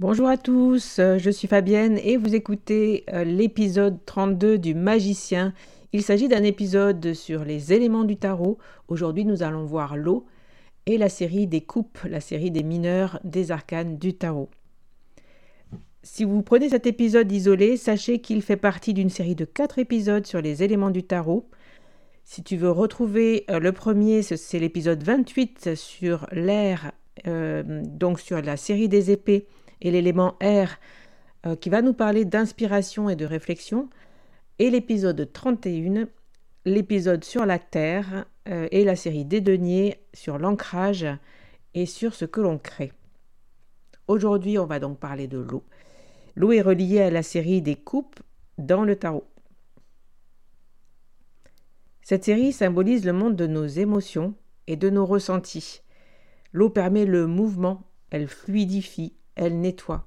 [0.00, 5.54] Bonjour à tous, euh, je suis Fabienne et vous écoutez euh, l'épisode 32 du Magicien.
[5.92, 8.58] Il s'agit d'un épisode sur les éléments du tarot.
[8.88, 10.26] Aujourd'hui, nous allons voir l'eau
[10.86, 14.50] et la série des coupes, la série des mineurs des arcanes du tarot.
[16.02, 20.26] Si vous prenez cet épisode isolé, sachez qu'il fait partie d'une série de quatre épisodes
[20.26, 21.48] sur les éléments du tarot.
[22.24, 26.90] Si tu veux retrouver euh, le premier, c'est l'épisode 28 sur l'air,
[27.24, 29.46] donc sur la série des épées
[29.84, 30.78] et l'élément R
[31.46, 33.88] euh, qui va nous parler d'inspiration et de réflexion,
[34.58, 36.08] et l'épisode 31,
[36.64, 41.06] l'épisode sur la Terre euh, et la série des deniers sur l'ancrage
[41.74, 42.92] et sur ce que l'on crée.
[44.08, 45.64] Aujourd'hui, on va donc parler de l'eau.
[46.34, 48.20] L'eau est reliée à la série des coupes
[48.58, 49.26] dans le tarot.
[52.02, 54.34] Cette série symbolise le monde de nos émotions
[54.66, 55.82] et de nos ressentis.
[56.52, 60.06] L'eau permet le mouvement, elle fluidifie, elle nettoie.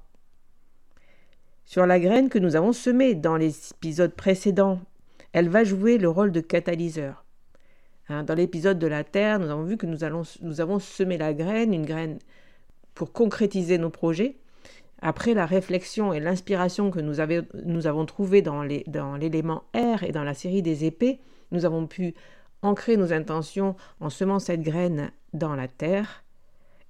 [1.64, 4.80] Sur la graine que nous avons semée dans les épisodes précédents,
[5.32, 7.24] elle va jouer le rôle de catalyseur.
[8.08, 11.74] Hein, dans l'épisode de la Terre, nous avons vu que nous, avons semé la graine,
[11.74, 12.18] une graine
[12.94, 14.36] pour concrétiser nos projets.
[15.02, 17.20] Après la réflexion et l'inspiration que nous,
[17.86, 21.20] avons trouvées dans l'élément R et dans la série des épées,
[21.52, 22.14] nous avons pu
[22.62, 26.24] ancrer nos intentions en semant cette graine dans la terre.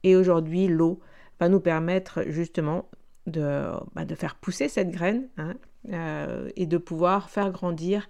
[0.05, 1.01] Et aujourd'hui, l'eau
[1.41, 2.89] va nous permettre justement
[3.29, 5.55] de, bah, de faire pousser cette graine hein,
[5.93, 8.09] euh, et de pouvoir faire grandir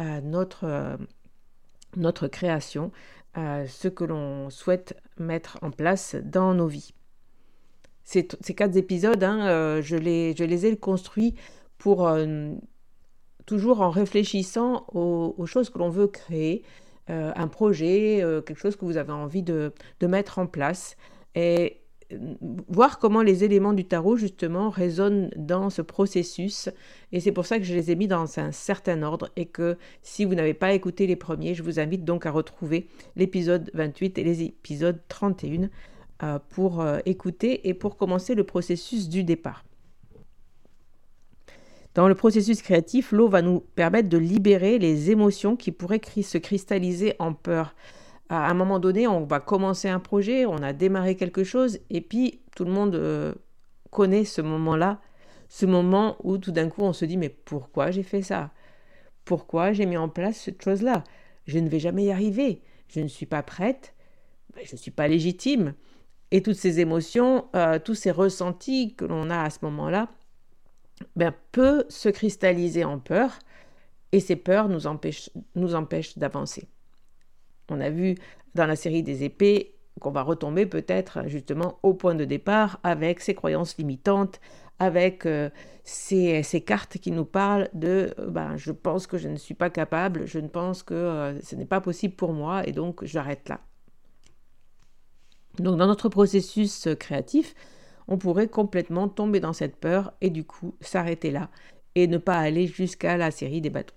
[0.00, 0.96] euh, notre, euh,
[1.96, 2.90] notre création,
[3.34, 6.92] ce que l'on souhaite mettre en place dans nos vies.
[8.04, 11.34] Ces, quatre épisodes, hein, je, les, je les ai construits
[11.78, 12.10] pour
[13.46, 16.62] toujours en réfléchissant aux, aux choses que l'on veut créer,
[17.08, 20.98] un projet, quelque chose que vous avez envie de, de mettre en place.
[21.34, 21.81] Et
[22.68, 26.68] voir comment les éléments du tarot justement résonnent dans ce processus
[27.12, 29.76] et c'est pour ça que je les ai mis dans un certain ordre et que
[30.02, 34.18] si vous n'avez pas écouté les premiers, je vous invite donc à retrouver l'épisode 28
[34.18, 35.68] et les épisodes 31
[36.22, 39.64] euh, pour euh, écouter et pour commencer le processus du départ.
[41.94, 46.38] Dans le processus créatif, l'eau va nous permettre de libérer les émotions qui pourraient se
[46.38, 47.74] cristalliser en peur
[48.28, 52.00] à un moment donné, on va commencer un projet, on a démarré quelque chose, et
[52.00, 53.34] puis tout le monde euh,
[53.90, 55.00] connaît ce moment-là,
[55.48, 58.50] ce moment où tout d'un coup on se dit mais pourquoi j'ai fait ça?
[59.24, 61.04] Pourquoi j'ai mis en place cette chose-là?
[61.46, 63.94] Je ne vais jamais y arriver, je ne suis pas prête,
[64.54, 65.74] ben, je ne suis pas légitime.
[66.30, 70.08] Et toutes ces émotions, euh, tous ces ressentis que l'on a à ce moment-là,
[71.16, 73.38] ben, peut se cristalliser en peur,
[74.12, 76.68] et ces peurs nous empêchent, nous empêchent d'avancer.
[77.72, 78.16] On a vu
[78.54, 83.20] dans la série des épées qu'on va retomber peut-être justement au point de départ avec
[83.20, 84.40] ses croyances limitantes,
[84.78, 85.26] avec
[85.84, 90.26] ces, cartes qui nous parlent de ben, je pense que je ne suis pas capable,
[90.26, 93.60] je ne pense que ce n'est pas possible pour moi et donc j'arrête là.
[95.58, 97.54] Donc dans notre processus créatif,
[98.08, 101.50] on pourrait complètement tomber dans cette peur et du coup s'arrêter là
[101.94, 103.94] et ne pas aller jusqu'à la série des bâtons.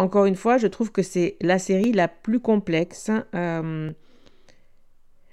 [0.00, 3.92] Encore une fois, je trouve que c'est la série la plus complexe euh,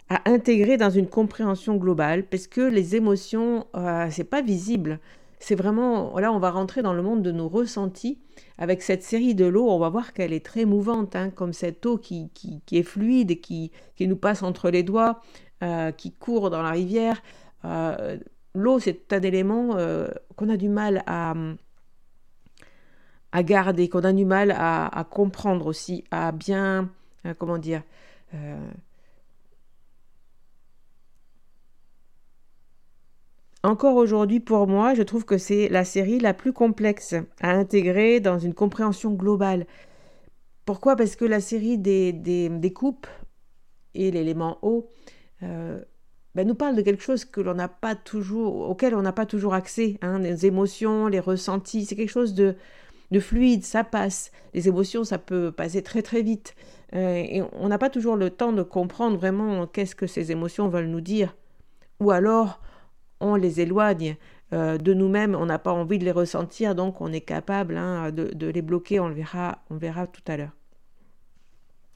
[0.10, 5.00] à intégrer dans une compréhension globale parce que les émotions, euh, c'est pas visible.
[5.40, 8.20] C'est vraiment, là, on va rentrer dans le monde de nos ressentis.
[8.58, 11.86] Avec cette série de l'eau, on va voir qu'elle est très mouvante, hein, comme cette
[11.86, 15.22] eau qui, qui, est fluide et qui, qui, nous passe entre les doigts,
[15.64, 17.24] euh, qui court dans la rivière.
[18.54, 19.78] L'eau, c'est un élément
[20.36, 21.34] qu'on a du mal à,
[23.32, 26.90] à garder, qu'on a du mal à, comprendre aussi, à bien,
[27.26, 27.84] euh, comment dire,
[28.34, 28.58] euh,
[33.64, 38.20] Encore aujourd'hui, pour moi, je trouve que c'est la série la plus complexe à intégrer
[38.20, 39.66] dans une compréhension globale.
[40.64, 40.96] Pourquoi?
[40.96, 43.08] Parce que la série des, des, coupes
[43.94, 44.88] et l'élément eau
[46.38, 49.26] ben, nous parle de quelque chose que l'on n'a pas toujours, auquel on n'a pas
[49.26, 49.98] toujours accès.
[50.04, 52.56] Hein, les émotions, les ressentis, c'est quelque chose de,
[53.12, 54.32] de fluide, ça passe.
[54.54, 56.56] Les émotions, ça peut passer très très vite.
[56.94, 60.70] Euh, et on n'a pas toujours le temps de comprendre vraiment qu'est-ce que ces émotions
[60.70, 61.36] veulent nous dire.
[62.00, 62.62] Ou alors,
[63.20, 64.18] on les éloigne
[64.54, 68.12] euh, de nous-mêmes, on n'a pas envie de les ressentir, donc on est capable hein,
[68.12, 70.56] de, les bloquer, on le verra, on verra tout à l'heure.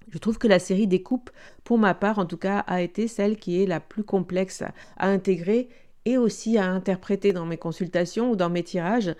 [0.09, 1.29] Je trouve que la série des coupes,
[1.63, 4.63] pour ma part en tout cas, a été celle qui est la plus complexe
[4.97, 5.69] à intégrer
[6.03, 9.15] et aussi à interpréter dans mes consultations ou dans mes tirages,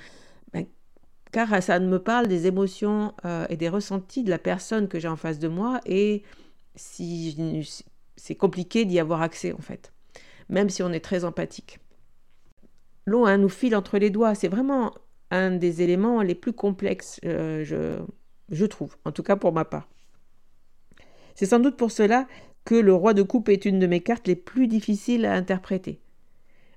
[1.32, 5.08] car ça me parle des émotions euh, et des ressentis de la personne que j'ai
[5.08, 6.24] en face de moi et
[6.76, 7.68] si
[8.16, 9.94] c'est compliqué d'y avoir accès en fait,
[10.50, 11.80] même si on est très empathique.
[13.06, 14.94] L'eau hein, nous file entre les doigts, c'est vraiment
[15.32, 17.64] un des éléments les plus complexes, euh,
[18.50, 19.88] je trouve, en tout cas pour ma part.
[21.36, 22.28] C'est sans doute pour cela
[22.66, 26.02] que le roi de coupe est une de mes cartes les plus difficiles à interpréter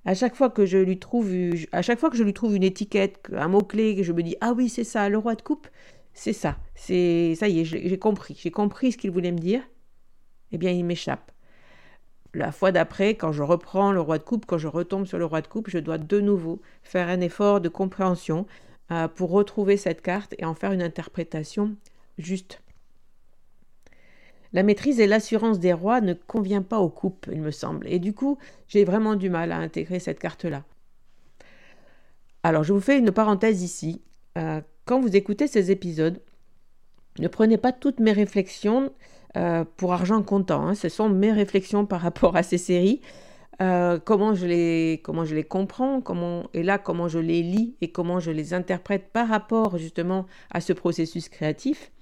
[0.05, 4.23] à chaque fois que je lui trouve, une étiquette, un mot clé, que je me
[4.23, 5.69] dis ah oui c'est ça, le roi de coupe,
[6.13, 9.63] c'est ça, c'est ça y est, j'ai compris, j'ai compris ce qu'il voulait me dire.
[10.53, 11.33] Eh bien, il m'échappe.
[12.33, 15.25] La fois d'après, quand je reprends le roi de coupe, quand je retombe sur le
[15.25, 18.47] roi de coupe, je dois de nouveau faire un effort de compréhension
[18.91, 21.77] euh, pour retrouver cette carte et en faire une interprétation
[22.19, 22.61] juste.
[24.55, 27.99] La maîtrise et l'assurance des rois ne convient pas aux coupes, il me semble, et
[27.99, 30.63] du coup, j'ai vraiment du mal à intégrer cette carte-là.
[32.45, 34.01] Alors, je vous fais une parenthèse ici.
[34.39, 36.21] Euh, quand vous écoutez ces épisodes,
[37.19, 38.93] ne prenez pas toutes mes réflexions
[39.37, 40.69] euh, pour argent comptant.
[40.69, 40.75] Hein.
[40.75, 43.01] Ce sont mes réflexions par rapport à ces séries.
[43.61, 47.77] Euh, comment, je les, comment je les comprends, comment, et là comment je les lis
[47.81, 51.93] et comment je les interprète par rapport justement à ce processus créatif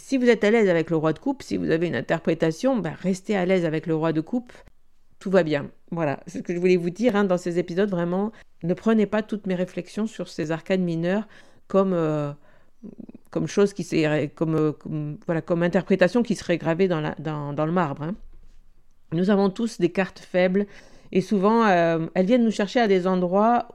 [0.00, 2.78] si vous êtes à l'aise avec le roi de coupe, si vous avez une interprétation,
[2.78, 4.52] ben restez à l'aise avec le roi de coupe.
[5.18, 5.70] Tout va bien.
[5.90, 7.90] Voilà, ce que je voulais vous dire hein, dans ces épisodes.
[7.90, 8.32] Vraiment,
[8.62, 11.28] ne prenez pas toutes mes réflexions sur ces arcades mineurs
[11.68, 12.32] comme, euh,
[13.30, 13.84] comme chose qui
[14.34, 18.02] comme, euh, comme, voilà, comme interprétation qui serait gravée dans le marbre.
[18.02, 18.14] Hein.
[19.12, 20.66] Nous avons tous des cartes faibles
[21.12, 23.68] et souvent euh, elles viennent nous chercher à des endroits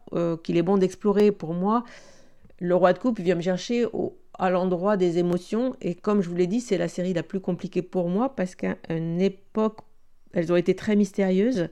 [0.44, 1.32] qu'il est bon d'explorer.
[1.32, 1.84] Pour moi,
[2.60, 5.76] le roi de coupe vient me chercher au, à l'endroit des émotions.
[5.82, 8.56] Et comme je vous l'ai dit, c'est la série la plus compliquée pour moi parce
[8.56, 9.80] qu'à une époque,
[10.34, 11.70] elles ont été très mystérieuses.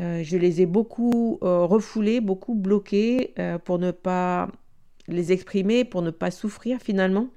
[0.00, 4.48] Euh, je les ai beaucoup euh, refoulées, beaucoup bloquées euh, pour ne pas
[5.08, 7.28] les exprimer, pour ne pas souffrir finalement.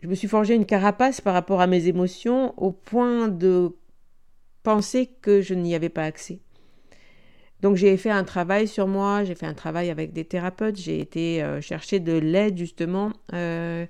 [0.00, 3.74] Je me suis forgé une carapace par rapport à mes émotions au point de
[4.62, 6.40] penser que je n'y avais pas accès.
[7.60, 11.00] Donc j'ai fait un travail sur moi, j'ai fait un travail avec des thérapeutes, j'ai
[11.00, 13.12] été euh, chercher de l'aide justement.
[13.32, 13.86] Euh,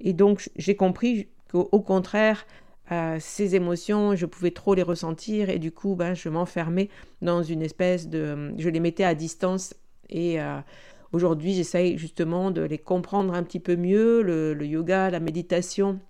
[0.00, 2.46] et donc j'ai compris qu'au contraire,
[2.90, 6.88] euh, ces émotions, je pouvais trop les ressentir et du coup, ben, je m'enfermais
[7.20, 8.52] dans une espèce de...
[8.58, 9.74] Je les mettais à distance
[10.10, 10.38] et
[11.12, 16.00] aujourd'hui, j'essaye justement de les comprendre un petit peu mieux, le, yoga, la méditation,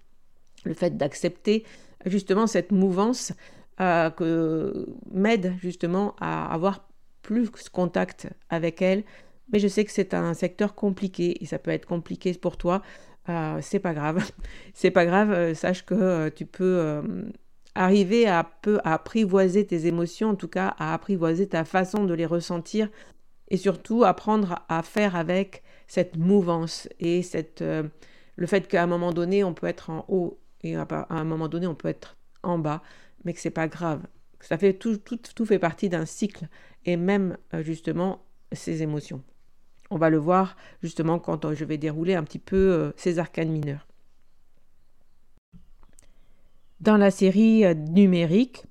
[0.64, 1.62] le fait d'accepter
[2.07, 3.33] justement cette mouvance
[3.78, 6.81] que m'aide justement à avoir
[7.23, 9.05] plus contact avec elle.
[9.52, 12.83] Mais je sais que c'est un secteur compliqué et ça peut être compliqué pour toi.
[13.29, 14.25] Euh, c'est pas grave.
[14.75, 15.31] c'est pas grave.
[15.31, 17.02] Euh, sache que euh, tu peux
[17.75, 22.14] arriver à peu à apprivoiser tes émotions, en tout cas à apprivoiser ta façon de
[22.14, 22.88] les ressentir
[23.49, 29.12] et surtout apprendre à faire avec cette mouvance et cette, le fait qu'à un moment
[29.12, 32.59] donné on peut être en haut et à un moment donné on peut être en
[32.59, 32.83] bas,
[33.25, 34.02] mais que c'est pas grave
[34.42, 36.49] Fait tout, tout, fait partie d'un cycle
[36.84, 39.22] et même justement ces émotions.
[39.90, 43.87] On va le voir justement quand je vais dérouler un petit peu ces arcanes mineurs.
[46.80, 48.64] Dans la série numérique,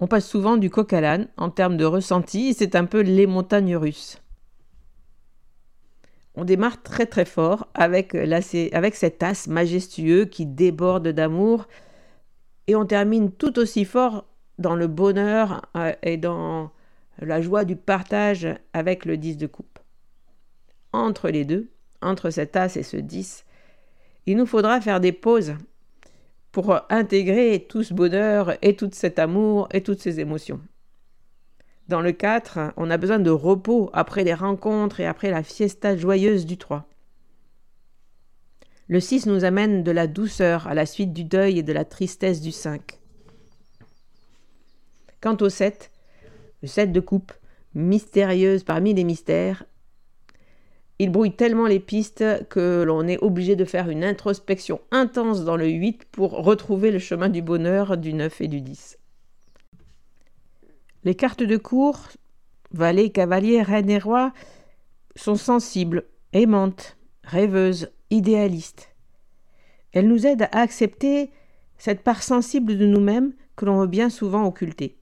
[0.00, 3.26] on passe souvent du coq à l'âne en termes de ressenti, c'est un peu les
[3.26, 4.20] montagnes russes.
[6.34, 11.68] On démarre très très fort avec, avec cet as majestueux qui déborde d'amour
[12.66, 14.24] et on termine tout aussi fort
[14.60, 16.70] dans le bonheur euh, et dans
[17.18, 19.78] la joie du partage avec le 10 de coupe.
[20.92, 21.70] Entre les deux,
[22.02, 23.44] entre cet as et ce 10,
[24.26, 25.54] il nous faudra faire des pauses
[26.52, 30.60] pour intégrer tout ce bonheur et tout cet amour et toutes ces émotions.
[31.88, 35.96] Dans le 4, on a besoin de repos après les rencontres et après la fiesta
[35.96, 36.86] joyeuse du 3.
[38.88, 41.84] Le 6 nous amène de la douceur à la suite du deuil et de la
[41.84, 42.99] tristesse du 5.
[45.20, 45.90] Quant au 7,
[46.62, 47.32] le 7 de coupe,
[47.74, 49.64] mystérieuse parmi les mystères,
[50.98, 55.56] il brouille tellement les pistes que l'on est obligé de faire une introspection intense dans
[55.56, 58.98] le 8 pour retrouver le chemin du bonheur du 9 et du 10.
[61.04, 62.00] Les cartes de cours,
[62.72, 64.34] valet, cavalier, reine et roi,
[65.16, 68.94] sont sensibles, aimantes, rêveuses, idéalistes.
[69.92, 71.30] Elles nous aident à accepter
[71.78, 74.99] cette part sensible de nous-mêmes que l'on veut bien souvent occulter.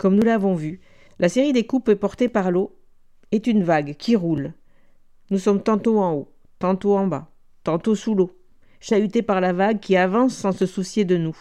[0.00, 0.80] Comme nous l'avons vu,
[1.18, 2.74] la série des coupes est portée par l'eau
[3.32, 4.54] est une vague qui roule.
[5.28, 7.30] Nous sommes tantôt en haut, tantôt en bas,
[7.64, 8.34] tantôt sous l'eau,
[8.80, 11.36] chahutés par la vague qui avance sans se soucier de nous.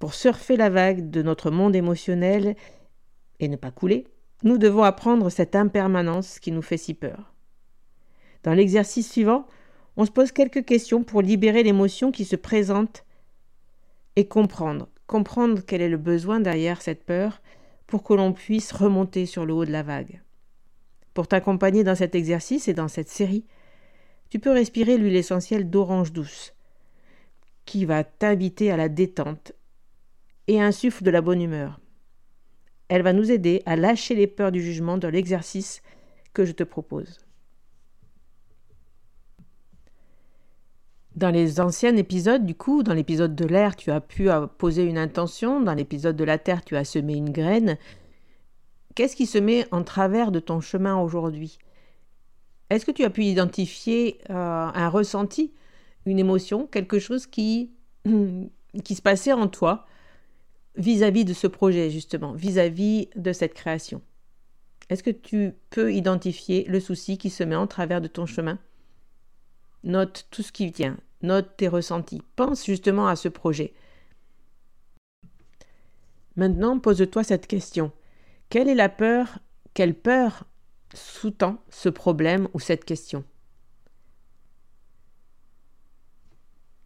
[0.00, 2.56] Pour surfer la vague de notre monde émotionnel
[3.38, 4.08] et ne pas couler,
[4.42, 7.32] nous devons apprendre cette impermanence qui nous fait si peur.
[8.42, 9.46] Dans l'exercice suivant,
[9.96, 13.04] on se pose quelques questions pour libérer l'émotion qui se présente
[14.16, 17.42] et comprendre, comprendre quel est le besoin derrière cette peur
[17.86, 20.22] pour que l'on puisse remonter sur le haut de la vague.
[21.12, 23.44] Pour t'accompagner dans cet exercice et dans cette série,
[24.30, 26.54] tu peux respirer l'huile essentielle d'orange douce,
[27.66, 29.52] qui va t'inviter à la détente
[30.46, 31.78] et un souffle de la bonne humeur.
[32.88, 35.82] Elle va nous aider à lâcher les peurs du jugement dans l'exercice
[36.32, 37.21] que je te propose.
[41.14, 44.28] Dans les anciens épisodes, du coup, dans l'épisode de l'air, tu as pu
[44.58, 47.76] poser une intention, dans l'épisode de la terre, tu as semé une graine,
[48.94, 51.58] Qu'est-ce qui se met en travers de ton chemin aujourd'hui?
[52.68, 55.52] Est-ce que tu as pu identifier euh, un ressenti,
[56.04, 57.70] une émotion, quelque chose qui,
[58.84, 59.86] qui se passait en toi
[60.76, 64.02] vis-à-vis de ce projet, justement, vis-à-vis de cette création?
[64.90, 68.58] Est-ce que tu peux identifier le souci qui se met en travers de ton chemin?
[69.84, 73.74] Note tout ce qui vient, note tes ressentis, pense justement à ce projet.
[76.36, 77.92] Maintenant, pose-toi cette question.
[78.48, 79.38] Quelle est la peur
[79.74, 80.44] Quelle peur
[80.94, 83.24] sous-tend ce problème ou cette question?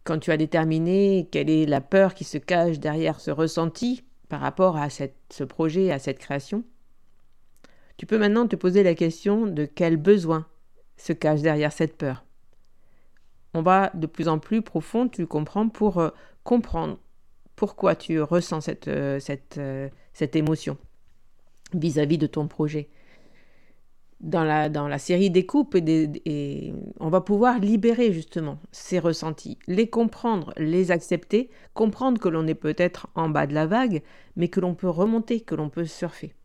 [0.03, 4.39] Quand tu as déterminé quelle est la peur qui se cache derrière ce ressenti par
[4.39, 6.63] rapport à ce projet, à cette création,
[7.97, 10.47] tu peux maintenant te poser la question de quel besoin
[10.97, 12.26] se cache derrière cette peur.
[13.57, 16.09] On va de plus en plus profond, tu comprends, pour euh,
[16.43, 16.99] comprendre
[17.55, 20.77] pourquoi tu ressens cette, euh, cette, euh, cette émotion
[21.73, 22.87] vis-à-vis de ton projet.
[24.19, 29.57] Dans la, dans la série des coupes, et, on va pouvoir libérer justement ces ressentis,
[29.65, 34.03] les comprendre, les accepter, comprendre que l'on est peut-être en bas de la vague,
[34.35, 36.35] mais que l'on peut remonter, que l'on peut surfer.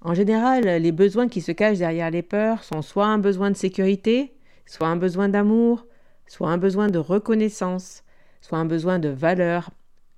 [0.00, 3.56] En général, les besoins qui se cachent derrière les peurs sont soit un besoin de
[3.56, 4.32] sécurité,
[4.68, 5.86] soit un besoin d'amour,
[6.26, 8.04] soit un besoin de reconnaissance,
[8.40, 9.70] soit un besoin de valeur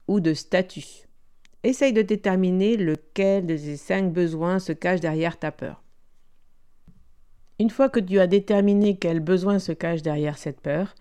[0.09, 1.07] ou de statut.
[1.63, 5.83] Essaye de déterminer lequel de ces cinq besoins se cache derrière ta peur.
[7.59, 10.95] Une fois que tu as déterminé quel besoin se cache derrière cette peur,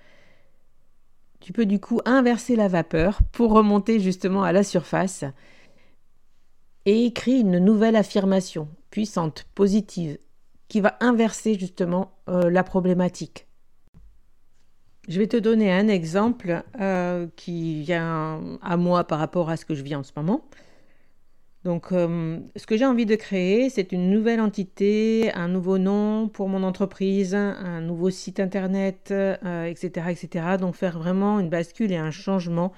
[1.39, 5.23] tu peux du coup inverser la vapeur pour remonter justement à la surface
[6.85, 10.17] et écrire une nouvelle affirmation puissante, positive,
[10.69, 13.47] qui va inverser justement euh, la problématique.
[15.09, 19.65] Je vais te donner un exemple euh, qui vient à moi par rapport à ce
[19.65, 20.45] que je vis en ce moment.
[21.65, 26.29] Donc, euh, ce que j'ai envie de créer, c'est une nouvelle entité, un nouveau nom
[26.29, 30.45] pour mon entreprise, un nouveau site internet, etc., etc.
[30.57, 32.71] Donc, faire vraiment une bascule et un changement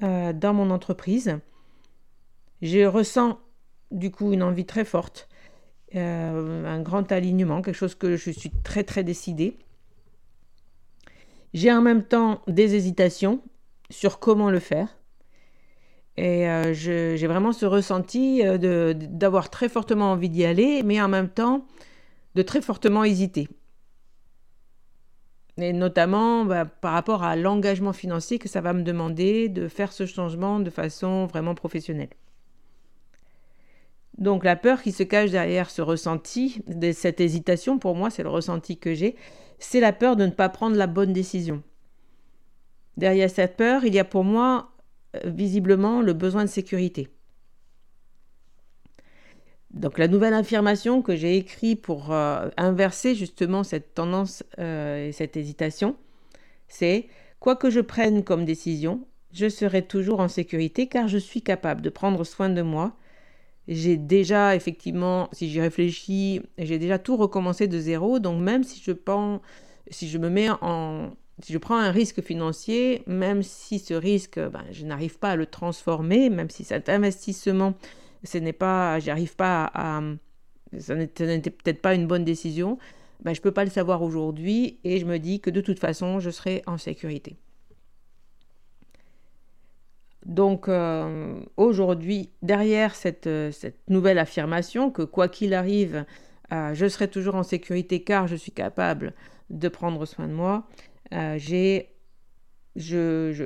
[0.00, 1.38] dans mon entreprise.
[2.60, 3.38] Je ressens
[3.92, 5.28] du coup une envie très forte,
[5.98, 9.58] un grand alignement, quelque chose que je suis très très décidée.
[11.54, 13.40] J'ai en même temps des hésitations
[13.90, 14.88] sur comment le faire.
[16.16, 21.08] Et euh, j'ai vraiment ce ressenti euh, d'avoir très fortement envie d'y aller, mais en
[21.08, 21.66] même temps
[22.34, 23.48] de très fortement hésiter.
[25.58, 29.92] Et notamment bah, par rapport à l'engagement financier que ça va me demander de faire
[29.92, 32.08] ce changement de façon vraiment professionnelle.
[34.18, 38.28] Donc la peur qui se cache derrière ce ressenti, cette hésitation, pour moi c'est le
[38.28, 39.16] ressenti que j'ai,
[39.58, 41.62] c'est la peur de ne pas prendre la bonne décision.
[42.96, 44.70] Derrière cette peur, il y a pour moi
[45.16, 47.08] euh, visiblement le besoin de sécurité.
[49.70, 55.12] Donc la nouvelle affirmation que j'ai écrite pour euh, inverser justement cette tendance euh, et
[55.12, 55.96] cette hésitation,
[56.68, 57.08] c'est
[57.40, 61.80] quoi que je prenne comme décision, je serai toujours en sécurité car je suis capable
[61.80, 62.94] de prendre soin de moi.
[63.68, 68.18] J'ai déjà effectivement, si j'y réfléchis, j'ai déjà tout recommencé de zéro.
[68.18, 69.40] Donc même si je pense,
[69.90, 71.10] si je me mets en,
[71.42, 75.36] si je prends un risque financier, même si ce risque, ben, je n'arrive pas à
[75.36, 77.74] le transformer, même si cet investissement,
[78.24, 80.02] ce n'est pas, j'arrive pas à,
[80.78, 82.78] ça n'était peut-être pas une bonne décision,
[83.22, 85.78] ben, je ne peux pas le savoir aujourd'hui et je me dis que de toute
[85.78, 87.36] façon, je serai en sécurité.
[90.24, 96.04] Donc euh, aujourd'hui, derrière cette, cette, nouvelle affirmation que quoi qu'il arrive,
[96.52, 99.14] euh, je serai toujours en sécurité car je suis capable
[99.50, 100.66] de prendre soin de moi,
[101.12, 101.90] euh, j'ai,
[102.74, 103.44] je, je,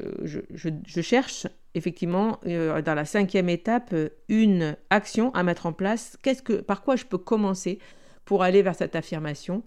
[0.55, 3.95] je, je, cherche effectivement euh, dans la cinquième étape
[4.29, 6.17] une action à mettre en place.
[6.23, 7.81] Qu'est-ce que, par quoi je peux commencer
[8.25, 9.65] pour aller vers cette affirmation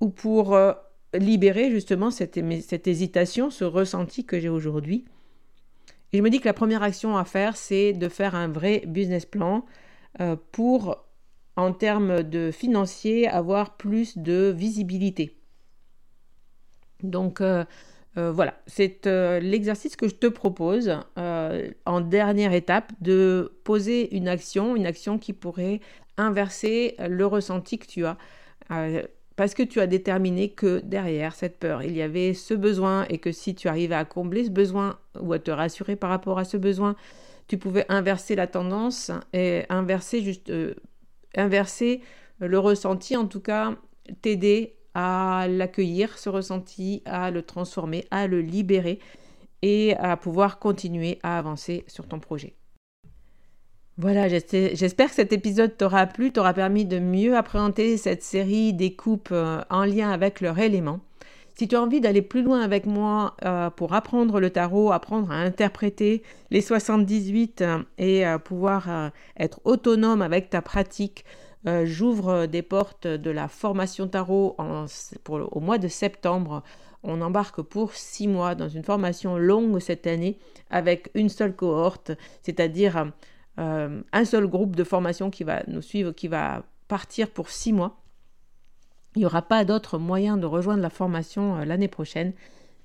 [0.00, 0.72] ou pour euh,
[1.14, 5.06] libérer justement cette, cette hésitation, ce ressenti que j'ai aujourd'hui.
[6.12, 8.82] Et je me dis que la première action à faire, c'est de faire un vrai
[8.86, 9.64] business plan
[10.52, 11.04] pour,
[11.56, 15.38] en termes de financier, avoir plus de visibilité.
[17.02, 17.64] Donc euh,
[18.16, 24.28] euh, voilà, c'est euh, l'exercice que je te propose en dernière étape de poser une
[24.28, 25.80] action, une action qui pourrait
[26.16, 28.16] inverser le ressenti que tu as.
[29.38, 33.18] Parce que tu as déterminé que derrière cette peur, il y avait ce besoin et
[33.18, 36.44] que si tu arrivais à combler ce besoin ou à te rassurer par rapport à
[36.44, 36.96] ce besoin,
[37.46, 40.52] tu pouvais inverser la tendance et inverser juste
[41.36, 42.00] inverser
[42.40, 43.76] le ressenti, en tout cas
[44.22, 48.98] t'aider à l'accueillir, ce ressenti, à le transformer, à le libérer
[49.62, 52.57] et à pouvoir continuer à avancer sur ton projet.
[54.00, 58.94] Voilà, j'espère que cet épisode t'aura plu, t'aura permis de mieux appréhender cette série des
[58.94, 61.00] coupes euh, en lien avec leur élément.
[61.56, 65.32] Si tu as envie d'aller plus loin avec moi euh, pour apprendre le tarot, apprendre
[65.32, 71.24] à interpréter les 78 euh, et pouvoir être autonome avec ta pratique,
[71.82, 74.56] j'ouvre des portes de la formation tarot
[75.28, 76.62] au mois de septembre.
[77.02, 80.38] On embarque pour six mois dans une formation longue cette année
[80.70, 83.10] avec une seule cohorte, c'est-à-dire
[83.58, 87.72] euh, un seul groupe de formation qui va nous suivre, qui va partir pour six
[87.72, 88.00] mois.
[89.16, 92.32] Il n'y aura pas d'autre moyen de rejoindre la formation euh, l'année prochaine.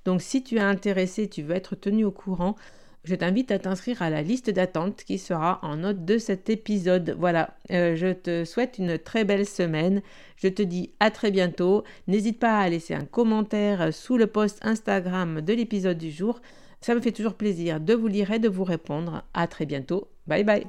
[0.04, 2.56] Donc si tu es intéressé, tu veux être tenu au courant,
[3.04, 7.14] je t'invite à t'inscrire à la liste d'attente qui sera en note de cet épisode.
[7.18, 10.00] Voilà, euh, je te souhaite une très belle semaine.
[10.36, 11.84] Je te dis à très bientôt.
[12.08, 16.40] N'hésite pas à laisser un commentaire sous le post Instagram de l'épisode du jour.
[16.84, 19.22] Ça me fait toujours plaisir de vous lire et de vous répondre.
[19.32, 20.06] À très bientôt.
[20.26, 20.66] Bye bye.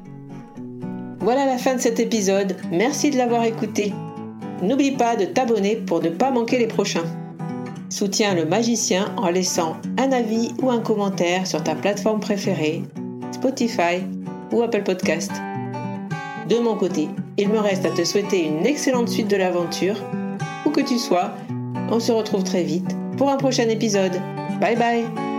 [1.20, 2.56] Voilà la fin de cet épisode.
[2.72, 3.92] Merci de l'avoir écouté.
[4.62, 7.04] N'oublie pas de t'abonner pour ne pas manquer les prochains.
[7.90, 12.84] Soutiens le magicien en laissant un avis ou un commentaire sur ta plateforme préférée,
[13.34, 14.02] Spotify
[14.54, 15.34] ou Apple Podcast.
[16.48, 19.98] De mon côté, il me reste à te souhaiter une excellente suite de l'aventure.
[20.66, 21.34] Où que tu sois,
[21.92, 24.14] on se retrouve très vite pour un prochain épisode.
[24.62, 25.35] Bye bye